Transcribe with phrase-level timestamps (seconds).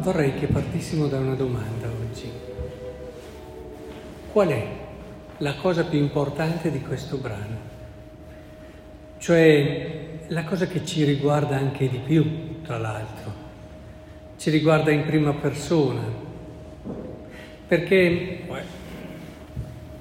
[0.00, 2.30] vorrei che partissimo da una domanda oggi.
[4.32, 4.66] Qual è
[5.38, 7.68] la cosa più importante di questo brano?
[9.18, 13.48] Cioè la cosa che ci riguarda anche di più, tra l'altro.
[14.38, 16.02] Ci riguarda in prima persona.
[17.68, 18.42] Perché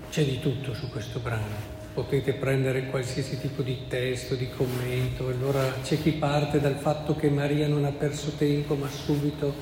[0.09, 5.69] c'è di tutto su questo brano potete prendere qualsiasi tipo di testo, di commento, allora
[5.83, 9.53] c'è chi parte dal fatto che Maria non ha perso tempo ma subito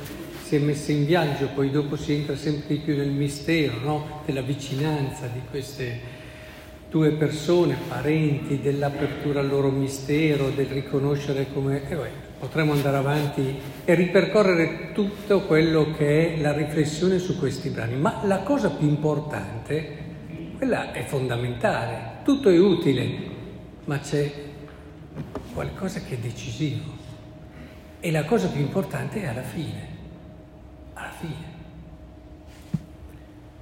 [0.43, 4.21] si è messa in viaggio, poi dopo si entra sempre di più nel mistero, no?
[4.23, 6.15] della vicinanza di queste
[6.91, 11.89] due persone, parenti, dell'apertura al loro mistero, del riconoscere come...
[11.89, 17.69] Eh, beh, potremmo andare avanti e ripercorrere tutto quello che è la riflessione su questi
[17.69, 20.05] brani, ma la cosa più importante
[20.57, 23.05] quella è fondamentale, tutto è utile,
[23.85, 24.31] ma c'è
[25.53, 26.95] qualcosa che è decisivo.
[27.99, 29.87] E la cosa più importante è alla fine,
[30.93, 31.55] alla fine.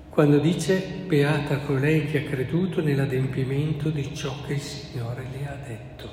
[0.10, 5.58] Quando dice beata colei che ha creduto nell'adempimento di ciò che il Signore le ha
[5.68, 6.10] detto.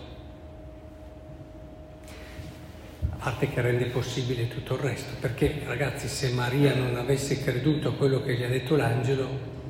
[3.09, 7.91] A parte che rende possibile tutto il resto, perché ragazzi se Maria non avesse creduto
[7.91, 9.61] a quello che gli ha detto l'angelo,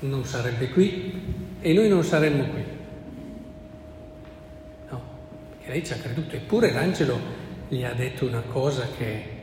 [0.00, 2.64] non sarebbe qui e noi non saremmo qui.
[4.88, 5.00] No,
[5.50, 7.18] perché lei ci ha creduto, eppure l'angelo
[7.68, 9.38] gli ha detto una cosa che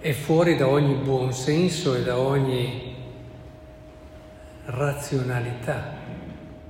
[0.00, 2.94] è fuori da ogni buon senso e da ogni
[4.64, 6.00] razionalità.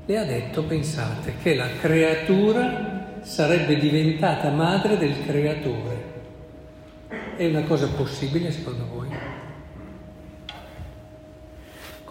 [0.04, 6.10] Le ha detto, pensate, che la creatura sarebbe diventata madre del creatore.
[7.36, 9.08] È una cosa possibile secondo voi?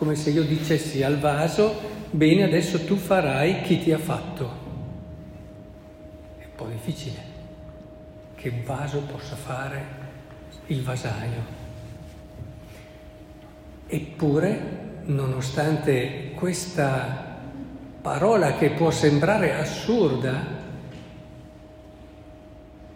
[0.02, 4.46] Come se io dicessi al vaso, bene, adesso tu farai chi ti ha fatto.
[6.40, 7.24] È un po' difficile
[8.34, 9.86] che un vaso possa fare
[10.66, 11.44] il vasaio.
[13.86, 17.38] Eppure, nonostante questa
[18.02, 20.44] parola che può sembrare assurda,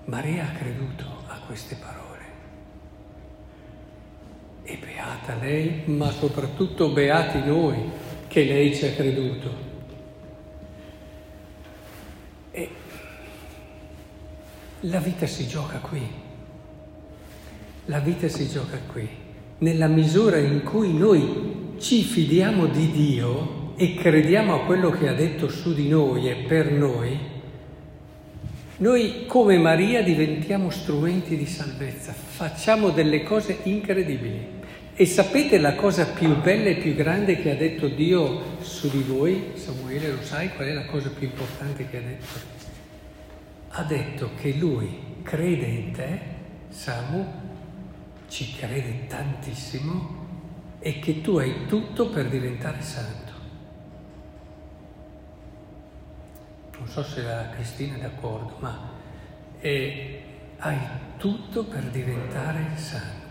[0.05, 2.23] Maria ha creduto a queste parole.
[4.63, 7.77] E beata lei, ma soprattutto beati noi
[8.27, 9.63] che lei ci ha creduto.
[12.51, 12.69] E
[14.81, 16.01] la vita si gioca qui.
[17.85, 19.07] La vita si gioca qui.
[19.59, 25.13] Nella misura in cui noi ci fidiamo di Dio e crediamo a quello che ha
[25.13, 27.33] detto su di noi e per noi,
[28.77, 34.54] noi come Maria diventiamo strumenti di salvezza, facciamo delle cose incredibili.
[34.97, 39.01] E sapete la cosa più bella e più grande che ha detto Dio su di
[39.01, 39.51] voi?
[39.55, 42.39] Samuele, lo sai qual è la cosa più importante che ha detto?
[43.71, 46.19] Ha detto che lui crede in te,
[46.69, 47.25] Samu,
[48.29, 50.23] ci crede tantissimo
[50.79, 53.33] e che tu hai tutto per diventare santo.
[56.77, 58.91] Non so se la Cristina è d'accordo, ma
[59.59, 60.21] eh,
[60.59, 60.77] hai
[61.17, 63.24] tutto per diventare santo.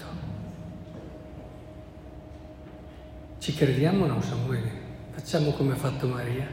[3.45, 4.71] Ci crediamo o no, Samuele?
[5.13, 6.47] Facciamo come ha fatto Maria?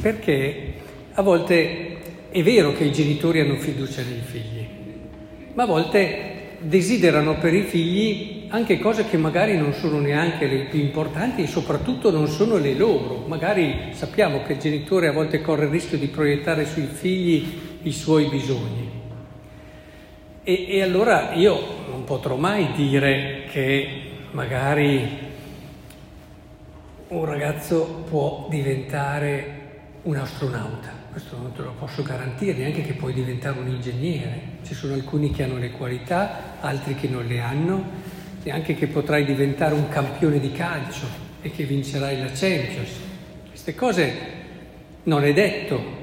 [0.00, 0.72] Perché
[1.12, 1.98] a volte
[2.30, 4.66] è vero che i genitori hanno fiducia nei figli,
[5.52, 10.60] ma a volte desiderano per i figli anche cose che magari non sono neanche le
[10.70, 13.26] più importanti e soprattutto non sono le loro.
[13.26, 17.92] Magari sappiamo che il genitore a volte corre il rischio di proiettare sui figli i
[17.92, 18.88] suoi bisogni.
[20.42, 25.30] E, e allora io non potrò mai dire che magari
[27.08, 29.60] un ragazzo può diventare
[30.02, 34.40] un astronauta, questo non te lo posso garantire, neanche che puoi diventare un ingegnere.
[34.64, 37.84] Ci sono alcuni che hanno le qualità, altri che non le hanno,
[38.42, 41.06] neanche che potrai diventare un campione di calcio
[41.42, 42.90] e che vincerai la Champions.
[43.48, 44.12] Queste cose
[45.04, 46.00] non è detto.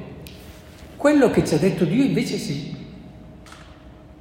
[0.96, 2.76] Quello che ci ha detto Dio invece sì.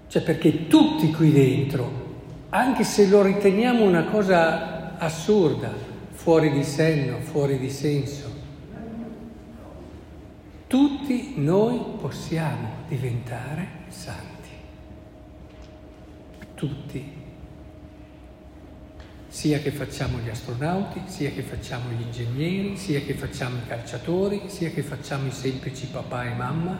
[0.09, 2.08] Cioè perché tutti qui dentro
[2.51, 5.71] anche se lo riteniamo una cosa assurda,
[6.13, 8.37] fuori di senno, fuori di senso.
[10.67, 14.49] Tutti noi possiamo diventare santi.
[16.55, 17.17] Tutti.
[19.29, 24.43] Sia che facciamo gli astronauti, sia che facciamo gli ingegneri, sia che facciamo i calciatori,
[24.47, 26.79] sia che facciamo i semplici papà e mamma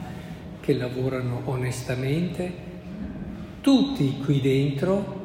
[0.61, 2.67] che lavorano onestamente.
[3.61, 5.18] Tutti qui dentro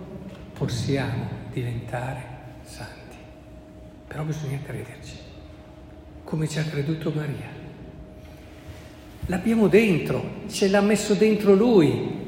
[0.64, 2.22] possiamo diventare
[2.62, 3.18] santi.
[4.08, 5.18] Però bisogna crederci,
[6.24, 7.50] come ci ha creduto Maria.
[9.26, 12.22] L'abbiamo dentro, ce l'ha messo dentro lui.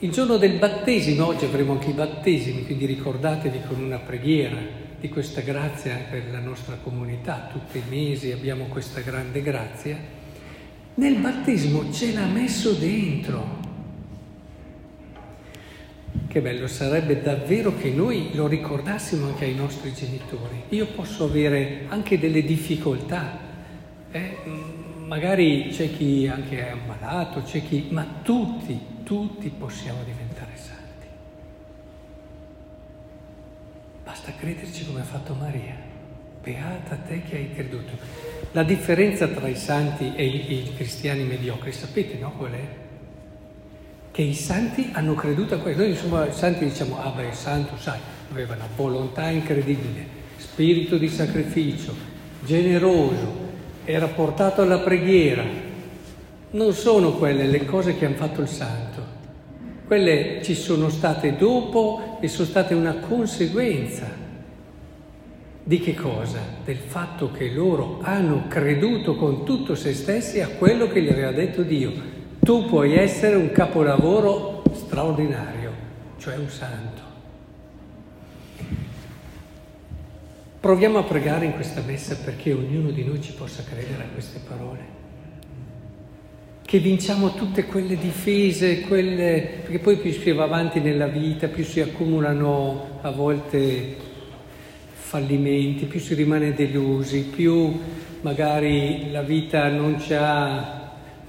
[0.00, 4.58] Il giorno del battesimo, oggi avremo anche i battesimi, quindi ricordatevi con una preghiera
[5.00, 9.96] di questa grazia per la nostra comunità, tutti i mesi abbiamo questa grande grazia.
[10.96, 13.59] Nel battesimo ce l'ha messo dentro.
[16.30, 20.62] Che bello sarebbe davvero che noi lo ricordassimo anche ai nostri genitori.
[20.68, 23.36] Io posso avere anche delle difficoltà,
[24.12, 24.36] eh?
[25.06, 31.06] magari c'è chi anche è ammalato, c'è chi, ma tutti, tutti possiamo diventare santi.
[34.04, 35.74] Basta crederci come ha fatto Maria.
[36.40, 37.98] Beata te che hai creduto.
[38.52, 42.88] La differenza tra i santi e i, i cristiani mediocri, sapete no qual è?
[44.12, 45.82] Che i santi hanno creduto a questo.
[45.82, 47.98] Noi insomma i santi diciamo, ah beh, santo, sai,
[48.30, 50.04] aveva una volontà incredibile,
[50.36, 51.94] spirito di sacrificio,
[52.44, 53.48] generoso,
[53.84, 55.44] era portato alla preghiera.
[56.52, 59.18] Non sono quelle le cose che hanno fatto il santo.
[59.86, 64.20] Quelle ci sono state dopo e sono state una conseguenza
[65.62, 66.40] di che cosa?
[66.64, 71.30] Del fatto che loro hanno creduto con tutto se stessi a quello che gli aveva
[71.30, 72.18] detto Dio.
[72.50, 75.70] Tu puoi essere un capolavoro straordinario,
[76.18, 77.00] cioè un santo.
[80.58, 84.40] Proviamo a pregare in questa messa perché ognuno di noi ci possa credere a queste
[84.48, 84.80] parole.
[86.62, 89.60] Che vinciamo tutte quelle difese, quelle...
[89.62, 93.94] perché poi più si va avanti nella vita, più si accumulano a volte
[94.90, 97.78] fallimenti, più si rimane delusi, più
[98.22, 100.79] magari la vita non ci ha,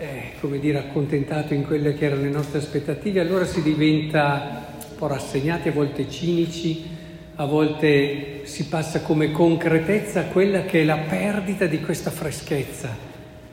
[0.01, 4.95] eh, come dire, accontentato in quelle che erano le nostre aspettative, allora si diventa un
[4.95, 6.89] po' rassegnati, a volte cinici,
[7.35, 12.97] a volte si passa come concretezza a quella che è la perdita di questa freschezza,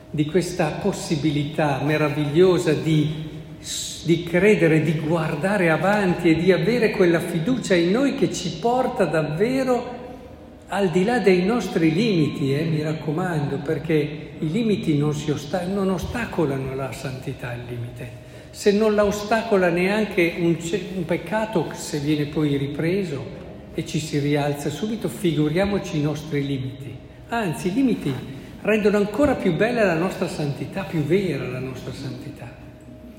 [0.09, 3.29] di questa possibilità meravigliosa di,
[4.05, 9.05] di credere, di guardare avanti e di avere quella fiducia in noi che ci porta
[9.05, 9.98] davvero
[10.69, 15.89] al di là dei nostri limiti, eh, mi raccomando, perché i limiti non, osta- non
[15.89, 18.27] ostacolano la santità, il limite.
[18.51, 20.55] Se non la ostacola neanche un,
[20.95, 23.37] un peccato, se viene poi ripreso,
[23.73, 26.95] e ci si rialza subito, figuriamoci i nostri limiti.
[27.29, 28.13] Anzi, i limiti
[28.61, 32.47] rendono ancora più bella la nostra santità, più vera la nostra santità.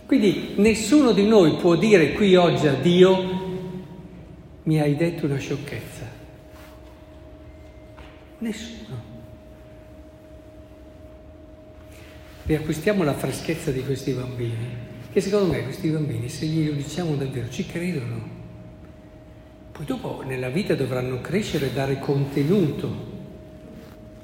[0.06, 3.48] Quindi nessuno di noi può dire qui oggi a Dio
[4.64, 6.19] mi hai detto una sciocchezza.
[8.40, 9.08] Nessuno.
[12.44, 14.76] Riacquistiamo la freschezza di questi bambini,
[15.12, 18.38] che secondo me questi bambini, se glielo diciamo davvero, ci credono.
[19.72, 23.08] Poi dopo nella vita dovranno crescere e dare contenuto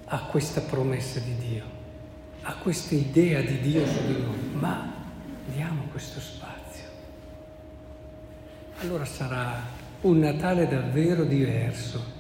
[0.07, 1.65] a questa promessa di Dio,
[2.43, 4.93] a questa idea di Dio su di noi, ma
[5.55, 6.85] diamo questo spazio.
[8.79, 9.63] Allora sarà
[10.01, 12.16] un Natale davvero diverso,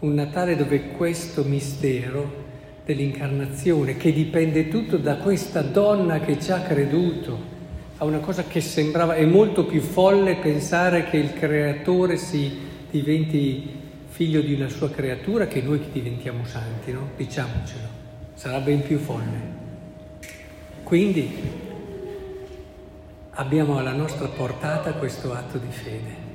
[0.00, 2.48] un Natale dove questo mistero
[2.84, 7.58] dell'incarnazione, che dipende tutto da questa donna che ci ha creduto,
[7.98, 12.58] a una cosa che sembrava, è molto più folle pensare che il creatore si
[12.90, 13.78] diventi
[14.08, 17.10] figlio di una sua creatura che noi che diventiamo santi, no?
[17.16, 17.88] Diciamocelo,
[18.34, 19.58] sarà ben più folle.
[20.82, 21.30] Quindi
[23.32, 26.29] abbiamo alla nostra portata questo atto di fede.